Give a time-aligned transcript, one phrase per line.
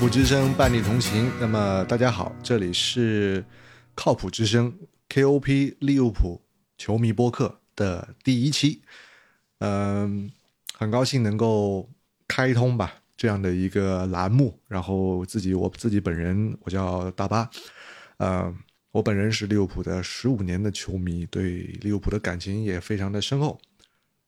[0.00, 1.30] 谱之声伴你同行。
[1.38, 3.44] 那么大家好，这里是
[3.94, 4.72] 靠谱之声
[5.10, 6.40] KOP 利物浦
[6.78, 8.80] 球迷播客的第一期。
[9.58, 10.30] 嗯，
[10.72, 11.86] 很高兴能够
[12.26, 14.58] 开通吧这样的一个栏目。
[14.68, 17.50] 然后自己我自己本人我叫大巴，
[18.16, 18.54] 呃，
[18.92, 23.60] 我本人是利物浦的十五年的球迷，对利物浦的感情也非常的深厚。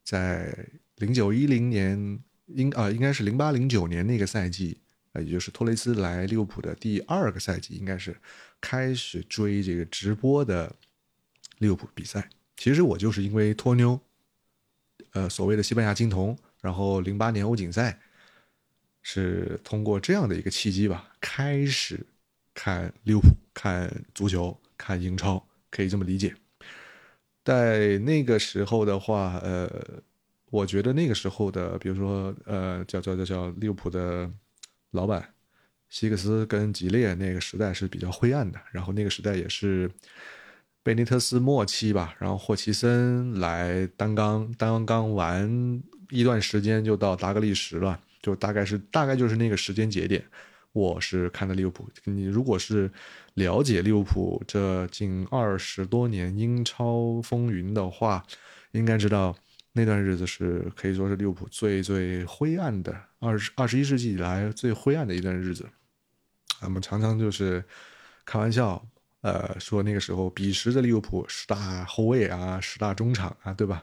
[0.04, 0.54] 在
[0.96, 4.81] 零九一零年，应啊应该是零八零九年那个赛季。
[5.14, 8.16] 呃，也就是托雷斯来利物浦的第二个赛季，应该是
[8.62, 10.74] 开始追这个直播的
[11.58, 12.30] 利物浦比赛。
[12.56, 14.00] 其实我就是因为托妞，
[15.12, 18.00] 呃，所谓的西班牙金童，然后零八年欧锦赛
[19.02, 22.06] 是通过这样的一个契机吧，开始
[22.54, 26.34] 看利物浦、看足球、看英超，可以这么理解。
[27.44, 29.68] 在那个时候的话，呃，
[30.48, 34.30] 我觉得那个时候的，比如说，呃，叫叫叫叫利物浦的。
[34.92, 35.34] 老板，
[35.88, 39.90] 希克斯跟吉列那个时代是比较灰暗的，然后那个时代也是
[40.82, 50.22] 贝尼特斯末期吧，然后霍奇森来担纲，担纲完一段时间就到达格利什了，就大概是大概就是那个时间节点，
[50.72, 51.88] 我是看的利物浦。
[52.04, 52.90] 你如果是
[53.34, 58.24] 了解利物浦这近二十多年英超风云的话，
[58.72, 59.34] 应该知道。
[59.74, 65.66] 那段日子是可以说是利物浦最最灰暗的二十二十一世纪以来最灰暗的一段日子。
[66.60, 67.64] 我们常常就是
[68.26, 68.86] 开玩笑，
[69.22, 73.82] 呃，说那个时候彼时的利物浦十大后卫啊，十大中场啊，对吧？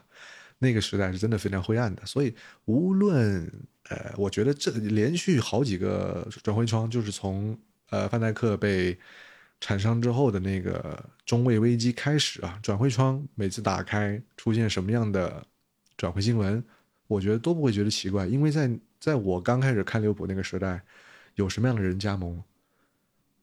[0.58, 2.06] 那个时代是真的非常灰暗的。
[2.06, 2.34] 所以
[2.66, 3.52] 无论
[3.88, 7.58] 呃，我觉得这连续好几个转会窗，就是从
[7.88, 8.96] 呃范戴克被
[9.60, 15.44] 铲伤之后的那个中卫危机开始啊，转会窗每次打开出现什么样的。
[16.00, 16.64] 转会新闻，
[17.08, 20.82] 我觉得都不会觉得奇怪，因为在在我刚开始看利物浦那个时代，
[21.34, 22.42] 有什么样的人加盟？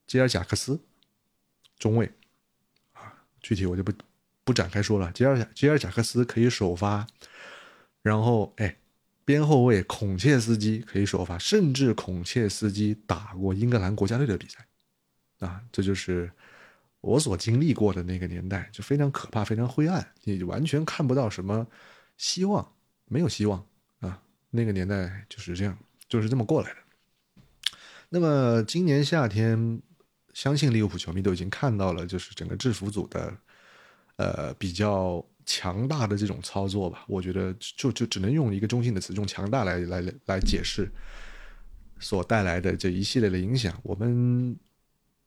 [0.08, 0.80] 吉尔贾克斯，
[1.78, 2.10] 中卫，
[2.94, 3.92] 啊，具体我就不
[4.42, 5.12] 不展开说了。
[5.12, 7.06] 吉尔吉尔贾克斯可以首发，
[8.02, 8.76] 然后哎，
[9.24, 14.66] 边后卫孔切斯基可以首发，甚至孔切斯基打过英格兰国家队的比赛，
[15.46, 16.28] 啊，这就是
[17.02, 21.64] 我所经历过的那个年代，就非常可怕，非常灰暗，你完全看不到什么。
[22.18, 22.74] 希望
[23.06, 23.64] 没有希望
[24.00, 24.20] 啊！
[24.50, 26.76] 那个年代就是这样，就是这么过来的。
[28.10, 29.80] 那么今年夏天，
[30.34, 33.34] 相信利物浦球迷都已经看到了，就是整个制服组的
[34.16, 37.04] 呃比较强大的这种操作吧。
[37.06, 40.90] 我觉得就就只能用一个中性的词，用强大来来来解释
[42.00, 43.78] 所带来的这一系列的影响。
[43.84, 44.56] 我们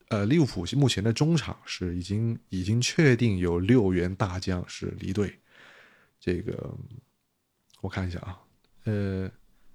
[0.09, 5.40] 呃利物浦目前的中场是已经已经确定有六员大将是离队。
[6.22, 6.78] 这个
[7.82, 8.40] 我看一下啊，
[8.84, 9.30] 呃，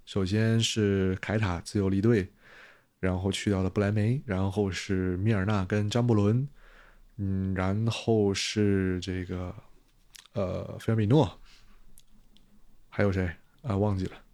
[0.05, 2.33] 首先是凯塔自由离队，
[3.01, 6.49] 然后去掉了布莱梅，然后是米尔纳跟张伯伦，
[7.17, 9.53] 嗯，然后是这个
[10.35, 11.41] 呃菲尔米诺，
[12.89, 13.29] 还有谁
[13.63, 13.77] 啊？
[13.77, 14.26] 忘记了。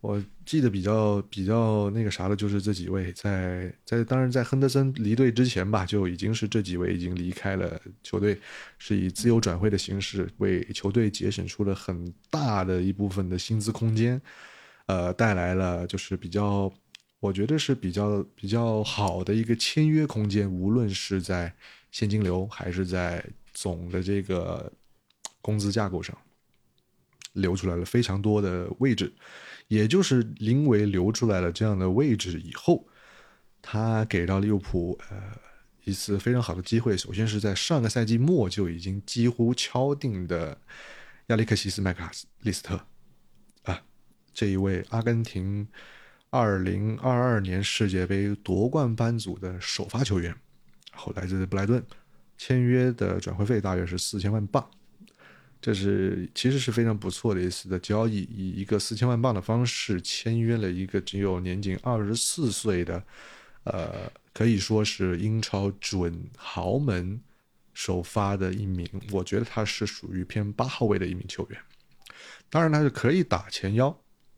[0.00, 8.38] 我记得比较比较那个啥的，就是这几位在在，当然在亨德森离队之前吧，就已经是这几位已经离开了球队，
[8.78, 14.22] 是以自由转会的形式为球队节省出了很大的一部分的薪资空间，
[14.86, 16.72] 呃，带来了就是比较，
[17.18, 21.52] 我觉得是比较比较好的一个签约空间，无论是在
[21.90, 24.72] 现金流还是在总的这个
[25.42, 26.16] 工资架构上，
[27.32, 29.12] 留出来了非常多的位置。
[29.68, 32.86] 也就是林维留出来了这样的位置以后，
[33.62, 35.16] 他给到利物浦呃
[35.84, 36.96] 一次非常好的机会。
[36.96, 40.58] 首先是在上个赛季末就已经几乎敲定的
[41.26, 42.80] 亚历克西斯麦卡斯利斯特
[43.64, 43.82] 啊，
[44.32, 45.68] 这一位阿根廷
[46.30, 50.34] 二零二二年世界杯夺冠班组的首发球员，
[50.92, 51.82] 后来自布莱顿，
[52.36, 54.70] 签约的转会费大约是四千万镑。
[55.60, 63.02] 这是其实是非常不错的一次的交易，以一个四千万镑的方式签约了一个只有年仅二十四岁的，
[63.64, 67.20] 呃，可以说是英超准豪门
[67.74, 71.60] 首发的一名，我觉得他是属于偏八号位的一名球员。
[72.48, 73.94] 当然他是可以打前腰，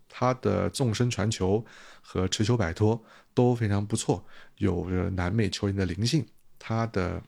[0.08, 1.62] 他的纵深传球
[2.00, 4.24] 和持球摆脱都非常不错，
[4.56, 6.26] 有着南美球员的灵性，
[6.58, 7.22] 他的，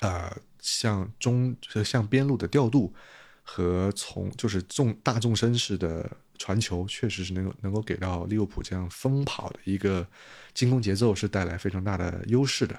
[0.00, 0.34] 呃。
[0.62, 1.54] 向中
[1.84, 2.94] 向边路的调度
[3.42, 10.06] 和从就是重大纵深式的传球，确实是能够能够给到利物浦这样疯跑的一个
[10.54, 12.78] 进攻节奏是带来非常大的优势的，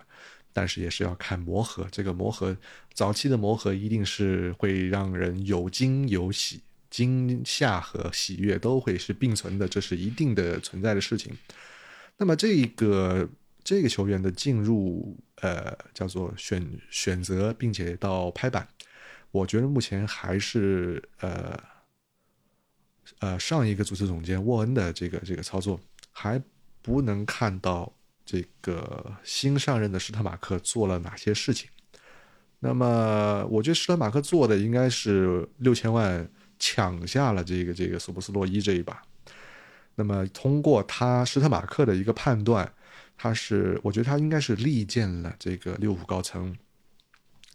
[0.51, 2.55] 但是也是要看磨合，这个磨合
[2.93, 11.35] 早期的磨合一定是会让人有惊有喜，惊吓和喜悦都会是并存的，这是一定的存在的事情。
[12.17, 13.27] 那么这个
[13.63, 18.67] 这个球员的进入，呃，叫做选选择，并且到拍板，
[19.31, 21.57] 我觉得目前还是呃
[23.19, 25.79] 呃上一个足球总监沃恩的这个这个操作，
[26.11, 26.41] 还
[26.81, 27.91] 不能看到
[28.25, 31.69] 这个新上任的施特马克做了哪些事情。
[32.59, 39.01] 那么，我觉得施特马克做的应该是六千万抢下了这个这个索博斯洛伊这一把。
[39.95, 42.73] 那么，通过他施特马克的一个判断，
[43.23, 46.53] 他是我觉得他应该是力荐了这个利物浦高层，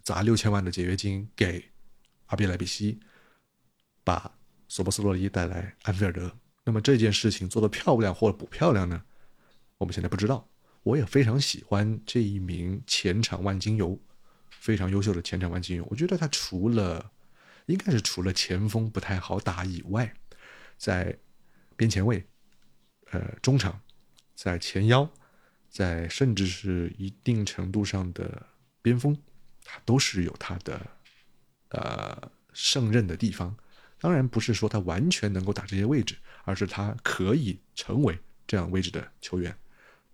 [0.01, 1.63] 砸六千万的解约金给
[2.25, 2.99] 阿比莱比锡，
[4.03, 4.35] 把
[4.67, 6.35] 索博斯洛伊带来安菲尔德。
[6.63, 8.99] 那么这件事情做得漂亮或者不漂亮呢？
[9.77, 10.49] 我们现在不知道。
[10.81, 13.95] 我也非常喜欢这一名前场万金油。
[14.49, 17.11] 非常优秀的前场万金油，我觉得他除了
[17.67, 20.11] 应该是除了前锋不太好打以外，
[20.77, 21.15] 在
[21.75, 22.25] 边前卫、
[23.11, 23.79] 呃中场、
[24.33, 25.07] 在前腰、
[25.69, 28.45] 在甚至是一定程度上的
[28.81, 29.17] 边锋，
[29.63, 30.81] 他都是有他的
[31.69, 33.55] 呃胜任的地方。
[33.99, 38.17] 当然不是说他完全能够打这些位置，而是他可以成为
[38.47, 39.55] 这样位置的球员。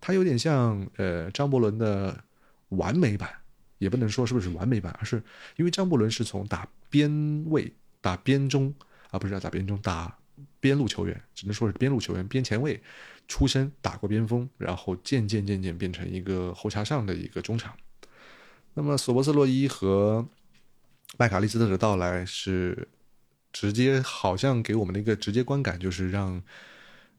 [0.00, 2.22] 他有点像呃张伯伦的
[2.68, 3.30] 完美版。
[3.78, 5.22] 也不能说是不是完美版，而是
[5.56, 7.70] 因为张伯伦是从打边位、
[8.00, 8.74] 打边中，
[9.10, 10.18] 而不是要打边中打
[10.60, 12.82] 边路球员，只能说是边路球员、边前卫
[13.28, 17.76] 出身，打过边锋，然后渐渐渐渐变成一个后插上的一个中场。
[18.74, 20.28] 那么索博斯洛伊和
[21.18, 22.88] 麦卡利斯特的到来是
[23.52, 26.42] 直接，好像给我们的一个直接观感就是让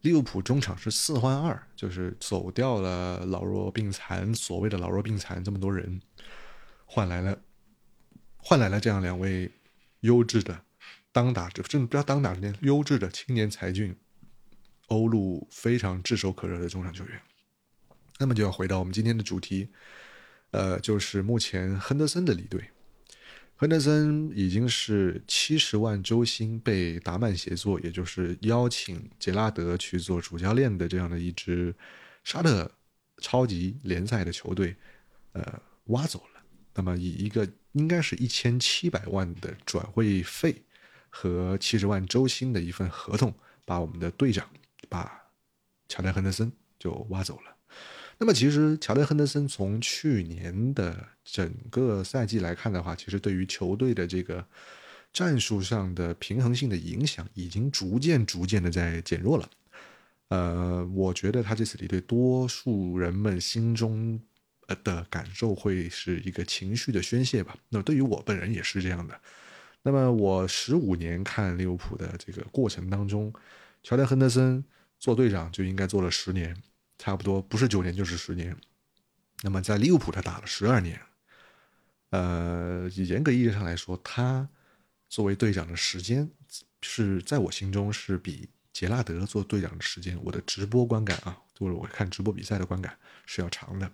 [0.01, 5.99] 利物浦中场是四换二，就是走掉了老弱病残，所谓的老弱病残这么多人。
[6.85, 7.39] 换来了，
[8.37, 9.51] 换来了这样两位
[10.01, 10.61] 优质的
[11.17, 13.95] 当打者，甚至不要当打之年优质的青年才俊，
[14.89, 17.19] 欧陆非常炙手可热的中场球员。
[18.19, 19.67] 那么就要回到我们今天的主题，
[20.51, 22.69] 呃，就是目前亨德森的离队。
[23.55, 31.73] 亨德森已经是七十万周薪被达曼协作，也就是邀请杰拉德去做主教练的这样的一支
[32.23, 32.71] 沙特
[33.17, 34.75] 超级联赛的球队，
[35.31, 36.43] 呃，挖走了。
[36.75, 40.61] 那么以一个应该是一千七百万的转会费
[41.19, 43.33] 和七十万周薪的一份合同，
[43.65, 44.47] 把我们的队长
[44.87, 45.11] 把
[45.89, 47.55] 乔丹·亨德森就挖走了。
[48.19, 54.45] 那么其实乔丹·亨德森从去年的整个赛季来看的话，其实对于球队的这个
[55.11, 59.49] 战术上的平衡性的影响已经逐渐逐渐的在减弱了。
[60.27, 64.21] 呃，我觉得他这次离队，多数人们心中。
[64.69, 67.55] 呃的感受会是一个情绪的宣泄吧。
[67.69, 69.17] 那么对于我本人也是这样的。
[69.87, 73.31] 那么我十五年看利物浦的这个过程当中，
[73.81, 74.61] 乔丹·亨德森
[74.99, 76.53] 做队长就应该做了十年，
[76.97, 78.53] 差不多不是九年就是十年。
[79.43, 80.99] 那么在利物浦他打了十二年，
[82.09, 84.49] 呃，严格意义上来说，他
[85.07, 86.29] 作为队长的时间
[86.81, 93.89] 是在我心中是比杰拉德做队长的时间，我的直播观感啊，就是我看直播比赛的观感是要长的。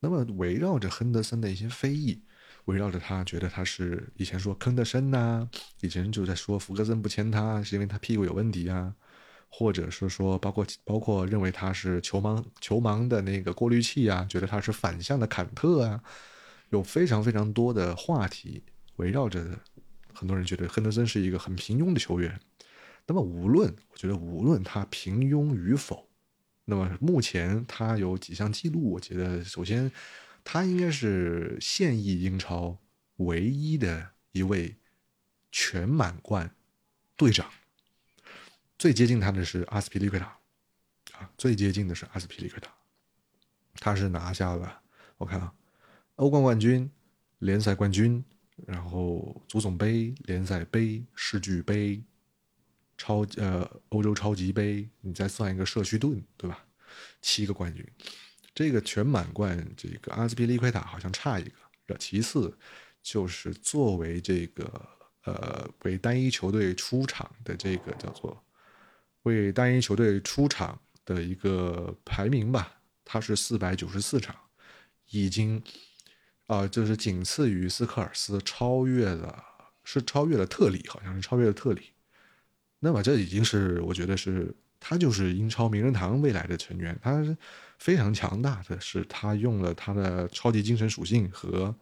[0.00, 2.20] 那么围绕着亨德森的一些非议，
[2.68, 5.48] 围绕着他觉得他是以前说坑得深呐，
[5.80, 8.94] 以前就在说福格森不签他是因为他屁股有问题啊，
[9.48, 16.02] 或者是说包括包括认为他是球盲球盲的那个过滤器啊，觉得他是反向的坎特啊，
[16.68, 18.62] 有非常非常多的话题
[18.96, 19.42] 围绕着，
[20.12, 22.38] 很多人觉得亨德森是一个很平庸的球员。
[23.06, 26.06] 那么无论我觉得无论他平庸与否。
[26.66, 28.92] 那么目前他有几项记录？
[28.92, 29.90] 我觉得首先，
[30.44, 32.78] 他应该是现役英超
[33.16, 34.76] 唯一的一位
[35.50, 36.54] 全满贯
[37.16, 37.50] 队长。
[38.78, 40.26] 最接近他的是阿斯皮利奎塔，
[41.12, 42.72] 啊，最接近的是阿斯皮利奎塔。
[43.74, 44.82] 他是拿下了，
[45.16, 45.52] 我看啊，
[46.16, 46.90] 欧冠冠军、
[47.38, 48.24] 联赛冠军，
[48.66, 52.02] 然后足总杯、联赛杯、世俱杯。
[53.00, 56.66] 超呃，欧洲超级杯，你再算一个社区盾，对吧？
[57.22, 57.88] 七个冠军，
[58.58, 61.96] 这个全满贯，这个阿斯皮利奎塔好像差一个。
[61.96, 62.52] 其次
[63.00, 64.88] 就是作为这个
[65.22, 68.36] 呃为单一球队出场的这个叫做
[69.22, 74.34] 为单一球队出场的一个排名吧，他是四百九十四场，
[75.10, 75.62] 已经
[76.48, 79.40] 啊就是仅次于斯科尔斯，超越了
[79.84, 81.92] 是超越了特里，好像是超越了特里。
[82.80, 87.22] 那么这已经是我觉得是他就是英超名人堂未来的成员，他
[87.78, 91.74] 非常强大的是他用了他的超级精神属性和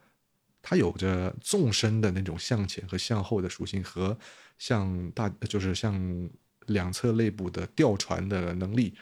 [0.63, 4.19] 他有着纵深的那种向前和向后的属性和
[4.59, 6.29] 向大就是向
[6.67, 8.95] 两侧内部的吊传的能力，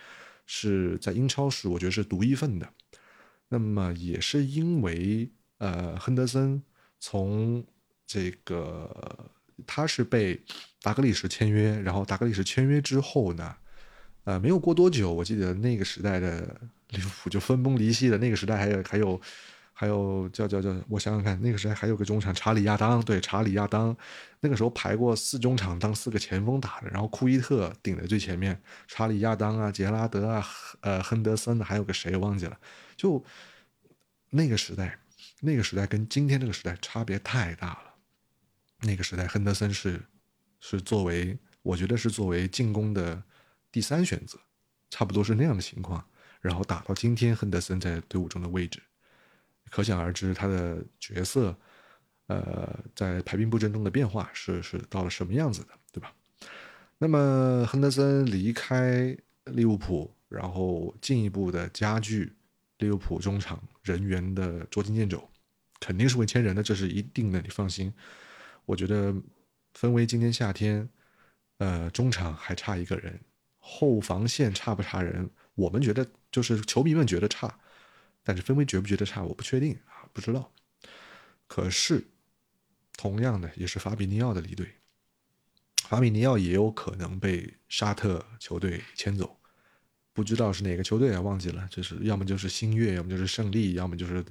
[0.45, 2.69] 是在英超是我觉得是独一份的。
[3.49, 6.63] 那么也是因为呃，亨德森
[6.99, 7.65] 从
[8.07, 9.31] 这个
[9.67, 10.39] 他是被
[10.83, 13.57] 达格利什签约，然后达格利什签约之后呢，
[14.25, 18.19] 呃，没有过多久，我记得那个时代的利物浦就分崩离析了。
[18.19, 19.21] 那个时代还有还有。
[19.77, 23.95] 还有叫叫叫，我想想看，那个时代还有个中场查理亚当，对查理亚当，
[24.39, 30.47] 那个时候排过四中场当四个前锋打的，然后库伊特顶在最前面，查理亚当啊，杰拉德啊，
[30.81, 32.57] 呃，亨德森还有个谁忘记了，
[32.97, 33.21] 就
[34.31, 34.97] 那个时代，
[35.41, 37.95] 那个时代跟今天这个时代差别太大了。
[38.83, 40.01] 那个时代，亨德森是
[40.61, 43.21] 是作为，我觉得是作为进攻的
[43.75, 44.39] 第三选择，
[44.89, 46.07] 差不多是那样的情况，
[46.41, 48.81] 然后打到今天，亨德森在队伍中的位置。
[49.69, 51.59] 可想而知，他的角色，
[52.29, 56.15] 呃，在排兵布阵中的变化是是到了什么样子的，对吧？
[56.99, 62.33] 那么亨德森离开利物浦，然后进一步的加剧
[62.79, 65.29] 利物浦中场人员的捉襟见肘，
[65.81, 67.93] 肯定是会签人的，这是一定的，你放心。
[68.67, 69.13] 我觉得
[69.73, 70.89] 分为今年夏天，
[71.59, 73.21] 呃，中场还差一个人，
[73.67, 75.31] 后防线差不差人？
[75.55, 77.59] 我们觉得就是球迷们觉得差。
[78.23, 79.23] 但是分威觉不觉得差？
[79.23, 80.51] 我不确定啊，不知道。
[81.47, 82.03] 可是，
[82.97, 84.67] 同样的也是法比尼奥的离队，
[85.83, 89.37] 法比尼奥也有可能被沙特球队牵走，
[90.13, 91.69] 不知道是哪个球队啊，忘记了。
[91.71, 94.25] 就是要么就是星月，要么就是胜利，要么就是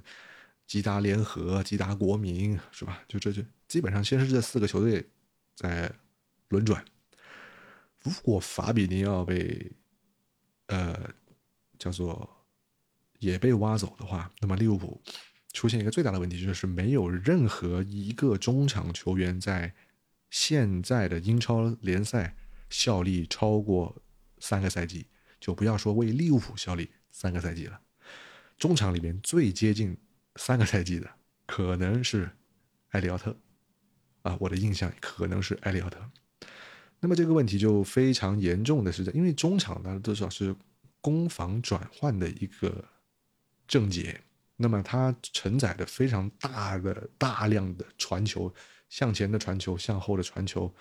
[0.66, 3.04] 吉达联合、吉达国民，是吧？
[3.08, 5.08] 就这就基本上先是这四个球队
[5.56, 5.92] 在
[6.50, 6.84] 轮转。
[8.04, 9.72] 如果法比尼奥被
[10.68, 11.10] 呃
[11.80, 12.30] 叫做。
[13.20, 15.02] 也被挖走的话，那么利物浦
[15.54, 19.74] 出现一个最大的问题，就是没有任何一个中场球员在
[20.30, 22.36] 现在的英超联赛
[22.70, 23.96] 效力超过
[24.40, 25.08] 三个赛季，
[25.40, 27.80] 就不要说为利物浦效力三个赛季了。
[28.58, 29.98] 中场里面最接近
[30.36, 31.10] 三个赛季的，
[31.46, 32.30] 可能是
[32.90, 33.40] 埃里奥特
[34.24, 36.12] 啊，我的印象可能是埃里奥特。
[37.04, 40.56] 那么这个问题就非常严重的是，因为中场呢，多少是
[41.00, 42.84] 攻防转换的一个。
[43.66, 44.22] 症结，
[44.58, 48.54] 那么它承载的非常大的大量的传球，
[48.90, 50.72] 向前的传球，向后的传球，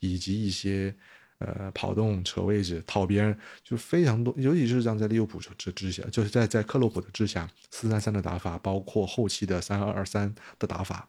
[0.00, 0.92] 以及一些
[1.38, 4.34] 呃跑动、扯位置、套边，就非常多。
[4.38, 11.06] 尤其是像在利物浦之之下，就是在在克洛普的之下，四三三的打法，包括后期的三二二三的打法，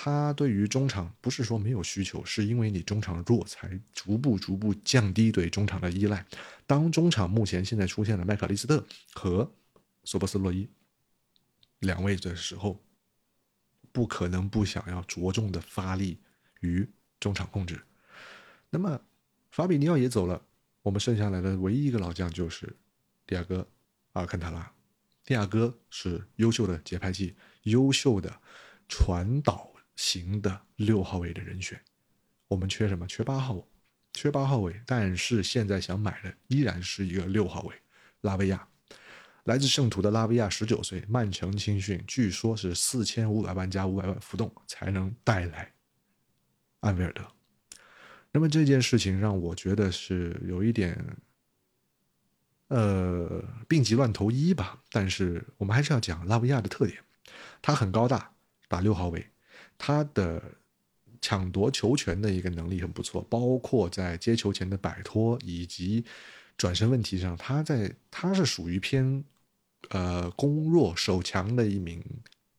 [0.00, 6.24] 他对于中场不是说没有需求，是因为你中场弱，才逐步逐步降低对中场的依赖。
[6.68, 9.52] 当中场目前现在出现了麦克利斯特和。
[10.04, 10.66] 索博斯洛伊
[11.80, 12.82] 两位的时候，
[13.92, 16.18] 不可能不想要着重的发力
[16.60, 16.88] 于
[17.20, 17.82] 中场控制。
[18.70, 18.98] 那么
[19.50, 20.40] 法比尼奥也走了，
[20.80, 22.74] 我们剩下来的唯一一个老将就是
[23.26, 23.68] 迪亚哥
[24.12, 24.72] 阿尔坎塔拉。
[25.24, 28.40] 迪亚哥是优秀的节拍器，优秀的
[28.88, 31.80] 传导型的六号位的人选。
[32.46, 33.04] 我们缺什么？
[33.08, 33.64] 缺八号位，
[34.14, 34.80] 缺八号位。
[34.86, 37.74] 但是现在想买的依然是一个六号位，
[38.20, 38.68] 拉维亚。
[39.42, 45.72] 来自圣徒的拉维亚，十九岁，曼城青训，据说是四千五百万加五百万浮动才能带来
[46.80, 47.26] 安维尔德。
[48.30, 51.16] 那么这件事情让我觉得是有一点，
[52.68, 54.80] 呃，病急乱投医吧。
[54.92, 57.02] 但是我们还是要讲拉维亚的特点，
[57.60, 58.30] 他很高大，
[58.68, 59.26] 打六号位，
[59.78, 60.42] 他的
[61.22, 66.04] 抢夺球权的一个能力很不错，包括在接球前的摆脱以及
[66.58, 69.24] 转身问题上，他在他是属于偏。
[69.90, 72.04] 呃，攻弱守强的一名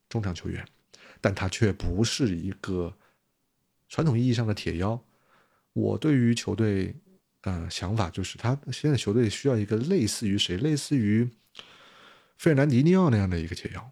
[0.08, 0.66] 中场球员，
[1.20, 2.96] 但他却不是一个
[3.90, 5.00] 传统意义上的铁腰。
[5.74, 6.96] 我对于球队
[7.42, 11.30] 呃想法就是，他现在球队需要一个类似于谁，类似于
[12.38, 13.92] 费尔南迪尼奥那样的一个铁腰。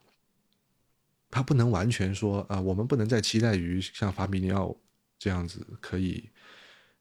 [1.30, 4.76] 他不能完全说啊，我们不能再期待于像法比尼奥
[5.20, 6.30] 这样子可以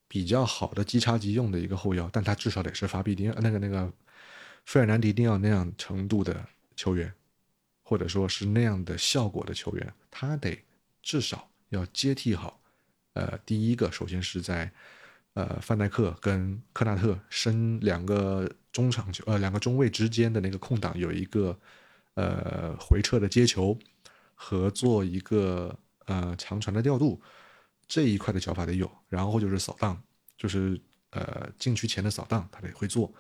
[0.09, 3.93] 比较好的即插即用的一个后腰，但他至少得是法比尼奥那个那个。
[4.65, 7.15] 费尔南迪尼奥那样程度的球员，
[7.85, 10.61] 或者说是那样的效果的球员，他得
[11.05, 12.61] 至少要接替好。
[13.13, 14.69] 呃，第一个首先是在
[15.35, 21.57] 呃范戴克跟科纳特升两个中场球呃两个中卫之间的那个空档有一个
[22.15, 23.79] 呃回撤的接球
[24.37, 27.21] 和做一个呃长传的调度
[27.89, 30.01] 这一块的脚法得有，然后就是扫荡，
[30.37, 33.13] 就是呃禁区前的扫荡他得会做。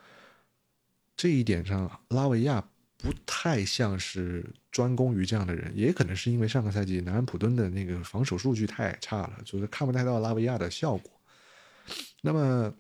[1.17, 2.69] 这一点上，拉维亚
[2.99, 11.11] 不太像是专攻于这样的人，也可能是因为上个赛季南安普敦的那个防守数据太差了，就是看不太到拉维亚的效果。
[12.21, 12.75] 那么，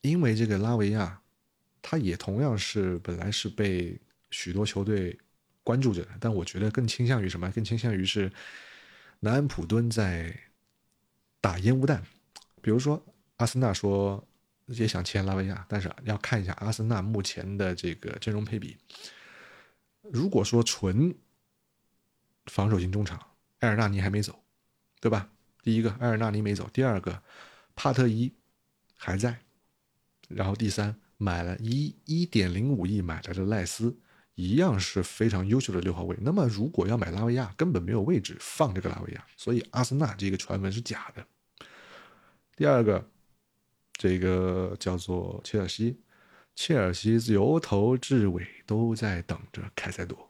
[0.00, 1.20] 因为这个拉维亚，
[1.82, 4.00] 他也同样是本来是被
[4.30, 5.18] 许多球队
[5.66, 7.50] 关注着，但我觉得更倾向于什么？
[7.50, 8.30] 更倾向于是
[9.18, 10.32] 南安普敦在
[11.40, 12.00] 打烟雾弹。
[12.62, 13.04] 比如说，
[13.38, 14.24] 阿森纳说
[14.66, 18.76] 也想签拉维亚，但是要看一下阿森纳目前的这个阵容配比。
[20.02, 21.12] 如果说纯
[22.44, 23.18] 防守型中场，
[23.58, 24.38] 埃尔纳尼还没走，
[25.00, 25.28] 对吧？
[25.64, 27.20] 第一个埃尔纳尼没走，第二个
[27.74, 28.32] 帕特伊
[28.96, 29.40] 还在，
[30.28, 33.98] 然后第三买了一一点零五亿买来的赖斯，
[34.36, 36.16] 一样是非常优秀的六号位。
[36.20, 41.26] 那么如果要买拉维亚，根本没有位置放这个拉维亚，所以阿森纳这个传闻是假的。
[42.54, 43.10] 第二个，
[43.94, 46.00] 这个叫做切尔西。
[46.54, 50.26] 切尔西由头至尾都在等着凯塞多，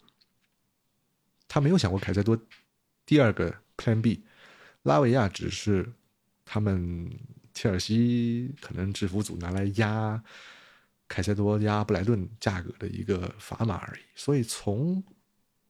[1.46, 2.36] 他没有想过凯塞多
[3.04, 4.25] 第二个 Plan B，
[4.82, 5.92] 拉维亚只是
[6.44, 7.08] 他们
[7.54, 10.20] 切尔西可能制服组拿来压
[11.08, 14.00] 凯塞多、加布莱顿价格的一个砝码而已。
[14.14, 15.02] 所以从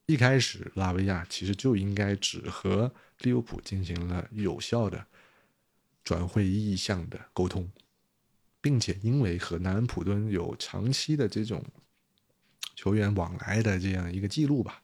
[0.05, 5.05] 一开始，拉维亚其实就应该只和利物浦进行了有效的
[6.03, 7.69] 转会意向的沟通。
[8.59, 11.63] 并且因为和南安普敦有长期的这种
[12.75, 14.81] 球员往来的这样一个记录吧，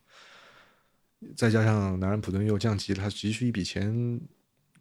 [1.36, 4.22] 再加上南安普敦又降级，他急需一笔钱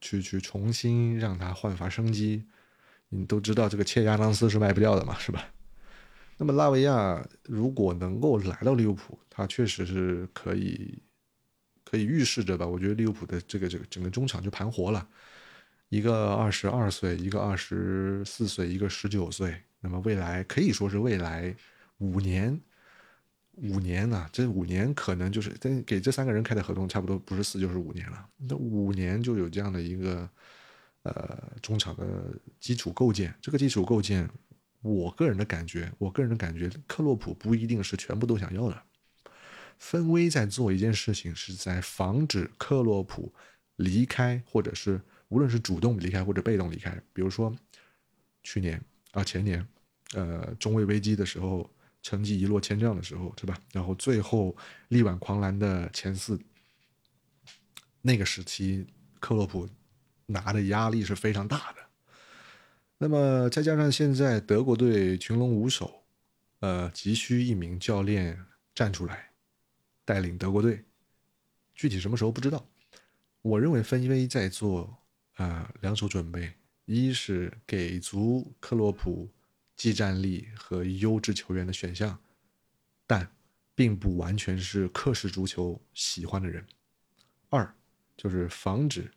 [0.00, 2.44] 去去重新让他焕发生机。
[3.08, 5.52] 你都知道这个切亚当斯是卖不掉的嘛，是吧？
[6.36, 11.00] 那么拉维亚如果能够来到利物浦，他确实是可以
[11.84, 12.66] 可以预示着吧？
[12.66, 15.06] 我觉得利物浦的这个这个整个中场就盘活了。
[15.88, 19.54] 一个二十二岁，一个二十四岁，一个十九岁。
[19.80, 21.54] 那么未来可以说是未来
[21.98, 22.58] 五年，
[23.52, 24.26] 五年呢？
[24.32, 28.26] 这五年可能就是给给这三个人开的合同，差不多不是四就是五年了。
[28.38, 30.26] 那五年就有这样的一个
[31.02, 33.34] 呃中场的基础构建。
[33.42, 34.26] 这个基础构建，
[34.82, 38.82] 我个人的感觉，我个人的感觉，克洛普不一定是全部都想要的。
[39.78, 43.32] 芬威在做一件事情，是在防止克洛普
[43.76, 45.00] 离开，或者是。
[45.28, 47.56] 无论是主动离开或者被动离开，比如说
[48.42, 48.78] 去年
[49.12, 49.66] 啊前年，
[50.12, 51.70] 呃中卫危机的时候，
[52.02, 53.56] 成绩一落千丈的时候，是吧？
[53.72, 54.54] 然后最后
[54.88, 56.38] 力挽狂澜的前四，
[58.02, 58.86] 那个时期
[59.20, 59.66] 克洛普
[60.26, 61.91] 拿的压力是非常大的。
[63.02, 66.04] 那么再加上现在德国队群龙无首，
[66.60, 68.38] 呃急需一名教练
[68.76, 69.32] 站出来
[70.04, 70.84] 带领德国队，
[71.74, 72.64] 具体什么时候不知道。
[73.40, 74.98] 我认为芬威在做。
[75.36, 76.52] 啊，两手准备，
[76.84, 79.28] 一是给足克洛普
[79.74, 82.16] 技战力和优质球员的选项，
[83.06, 83.28] 但
[83.74, 86.62] 并不完全是克式足球喜欢的人；
[87.48, 87.74] 二
[88.14, 89.10] 就是防止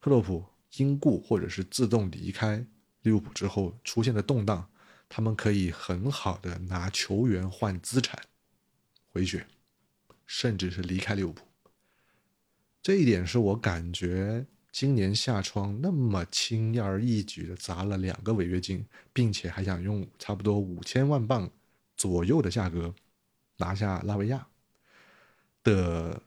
[0.00, 0.42] 克洛普
[0.78, 2.66] 因故或者是自动离开
[3.02, 4.68] 利物浦之后出现的动荡，
[5.08, 8.20] 他们可以很好的拿球员换资产
[9.12, 9.46] 回血，
[10.26, 11.46] 甚至是离开利物浦。
[12.82, 14.46] 这一点是我感觉。
[14.70, 21.50] 今年夏窗那么轻而易举的砸了两个违约金，并且还想用差不多五千万镑
[21.96, 22.94] 左右的价格
[23.56, 24.46] 拿下拉维亚
[25.64, 26.22] 的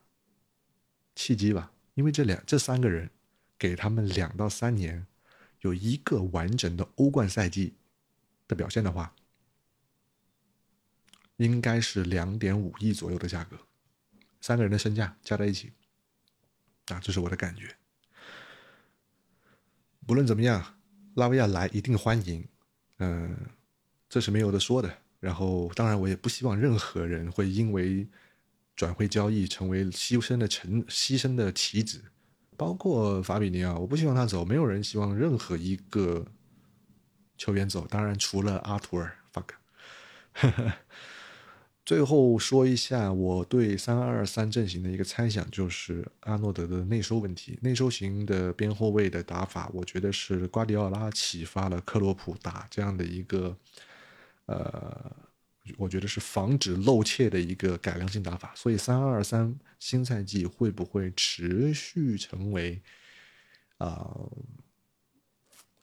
[1.15, 1.71] 契机吧？
[1.93, 3.09] 因为这两这三个人
[3.57, 5.05] 给他们两到三年
[5.61, 7.73] 有一个完整的欧冠赛季
[8.47, 9.15] 的表现的话，
[11.37, 13.57] 应该是两点五亿左右的价格，
[14.39, 15.71] 三个人的身价加在一起，
[16.87, 17.75] 啊，这是我的感觉。
[20.05, 20.79] 不论怎么样，
[21.13, 22.47] 拉维亚来一定欢迎，
[22.97, 23.37] 嗯，
[24.09, 24.97] 这是没有的说的。
[25.19, 28.07] 然后，当然我也不希望任何人会因为
[28.75, 32.03] 转会交易成为牺牲的成牺牲的棋子，
[32.57, 34.45] 包括法比尼奥，我不希望他走。
[34.45, 36.25] 没有人希望任何一个
[37.37, 39.45] 球员走，当然除了阿图尔，fuck。
[41.83, 47.57] 最后说一下我对三二三阵型的一个猜想，就是阿诺德的内收问题。
[47.63, 53.57] 内收型的边后卫的打法，我觉得是瓜迪奥拉启发了克洛普打这样的一个，
[54.45, 55.11] 呃，
[55.77, 58.53] 我觉得是防止漏切的一个改良性打法。
[58.55, 62.81] 所以三二三新赛季会不会持续成为
[63.77, 64.15] 啊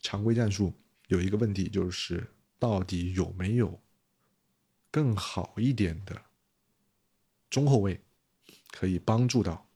[0.01, 0.73] 常规战术？
[1.09, 2.27] 有一个问题就是
[2.59, 3.81] 到底有没有？
[4.91, 6.23] 更好一点的
[7.51, 8.01] 中后卫
[8.71, 9.69] 可以帮助到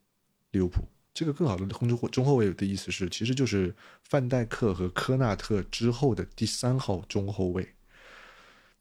[0.49, 0.81] 利物浦。
[1.13, 7.75] 这个更好的中中中后卫的意思是，其实就是范戴克和科纳特之后的第三号中后卫。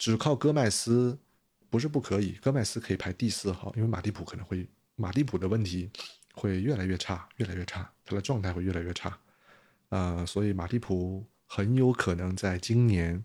[0.03, 1.17] 只靠戈麦斯
[1.71, 5.88] 不是不可以，戈麦斯可以排第四号，因为马蒂普可能会马蒂普的问题
[6.35, 9.17] 会越来越差，越来越差，他的状态会越来越差。
[9.91, 13.25] 啊，所以马蒂普很有可能在今年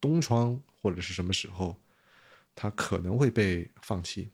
[0.00, 1.78] 冬窗或者是什么时候，
[2.54, 4.30] 他可能会被放弃。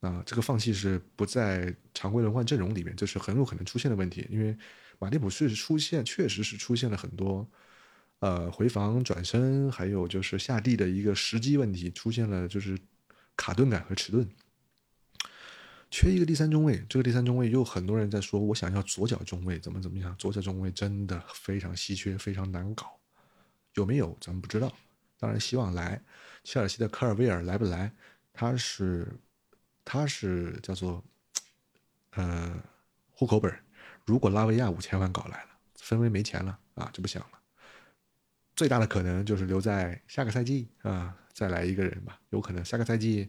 [0.00, 4.28] 啊，这个放弃是不在常规轮换阵容里面，就是很有可能出现的问题。
[4.28, 4.54] 因为
[4.98, 7.48] 马蒂普是出现，确实是出现了很多，
[8.24, 12.78] 呃，回防、转身，还有就是下地的一个时机问题，出现了就是
[13.36, 14.26] 卡顿感和迟钝。
[15.90, 20.16] 缺一个第三中卫，这个第三中卫又很多人在说，我想要左脚中卫，怎么怎么样？
[20.16, 22.98] 左脚中卫真的非常稀缺，非常难搞，
[23.74, 24.72] 有没有咱们不知道。
[25.18, 26.02] 当然希望来，
[26.44, 27.92] 切尔西的科尔维尔来不来？
[28.32, 29.06] 他是。
[29.84, 31.04] 他是叫做，
[32.12, 32.58] 呃，
[33.12, 33.54] 户口本
[34.06, 37.43] 如果拉维亚五千万搞来了，分威没钱了啊，就不想了。
[38.56, 43.28] 最大的可能就是留在下个赛季啊，再来一个人吧，有可能下个赛季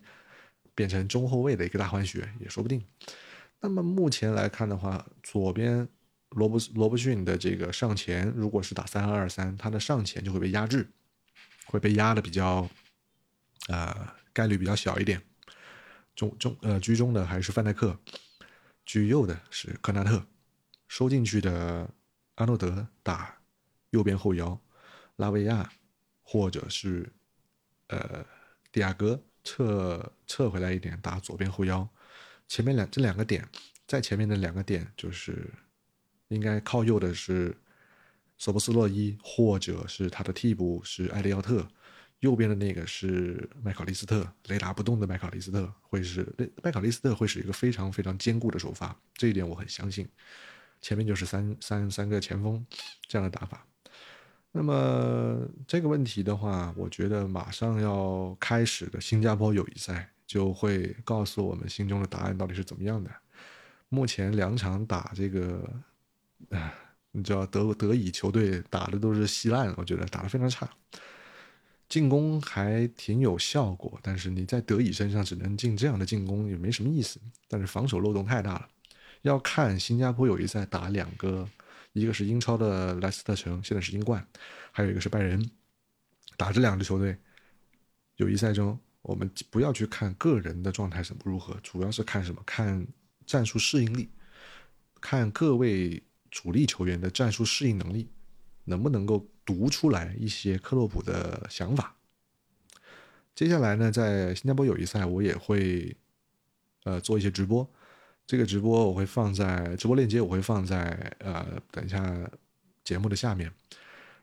[0.75, 2.83] 变成中后卫的一个大换血也说不定。
[3.59, 5.87] 那么目前来看的话，左边
[6.29, 10.87] 罗伯罗伯逊的这个上前，如果是打三二三，他的上前就会被压制，
[11.65, 12.69] 会被压的比较，
[13.69, 15.21] 呃，概率比较小一点。
[16.15, 17.97] 中中呃居中的还是范戴克，
[18.85, 20.25] 居右的是科纳特，
[20.87, 21.89] 收进去的
[22.35, 23.37] 阿诺德打
[23.89, 24.59] 右边后腰，
[25.17, 25.71] 拉维亚
[26.23, 27.11] 或者是
[27.87, 28.25] 呃
[28.71, 31.87] 蒂亚戈撤撤回来一点打左边后腰，
[32.47, 33.47] 前面两这两个点
[33.87, 35.49] 在前面的两个点就是
[36.27, 37.55] 应该靠右的是
[38.37, 41.67] 索博斯洛伊或者是他的替补是埃利奥特。
[42.21, 46.25] 右边的那个是麦考利斯特，雷打不动的麦考利斯特会是
[46.63, 50.07] 麦考利斯特会是一个非常非常坚固的首发，这一点我很相信。
[50.81, 52.65] 前面就是三三三个前锋
[53.05, 53.67] 这样的打法。
[54.57, 55.37] 那么
[55.67, 63.11] 这个问题的话，我觉得马上要开始的新加坡友谊赛就会告诉我们心中的答案到底是怎么样的。
[63.89, 65.61] 目前两场打这个，
[66.51, 66.73] 啊，
[67.11, 70.69] 你知道德德乙球队打的都是稀烂，我觉得打的非常差。
[71.89, 77.19] 进攻还挺有效果，但是你在德乙身上只能进这样的进攻也没什么意思。
[77.49, 78.69] 但是防守漏洞太大了，
[79.21, 81.45] 要看新加坡友谊赛打两个，
[81.95, 84.25] 一个是英超的莱斯特城，现在是英冠，
[84.71, 85.49] 还有一个是拜仁，
[86.37, 87.17] 打这两支球队，
[88.17, 92.43] 友谊赛中我们不要去看个人的状态怎么如何，主要是看什么？
[92.45, 92.85] 看
[93.25, 94.09] 战术适应力，
[95.01, 98.09] 看各位主力球员的战术适应能力。
[98.67, 101.95] 能不能够读出来一些克洛普的想法？
[103.35, 105.95] 接下来呢，在新加坡友谊赛，我也会
[106.83, 107.71] 呃做一些直播。
[108.27, 112.29] 这个直播我会放在直播链接，我会放在呃等一下
[112.83, 113.51] 节目的下面。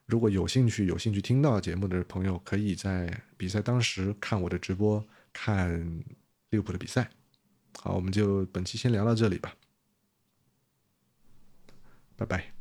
[0.06, 6.02] 如果有兴趣有兴趣听到节目的朋友，可以在比赛当时看我的直播，看
[6.50, 7.08] 利物浦的比赛。
[7.78, 9.54] 好，我们就本期先聊到这里吧，
[12.16, 12.51] 拜拜。